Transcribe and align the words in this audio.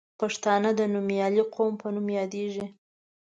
پښتانه 0.19 0.69
د 0.79 0.81
نومیالي 0.93 1.43
قوم 1.55 1.73
په 1.81 1.87
نوم 1.95 2.07
یادیږي. 2.19 2.65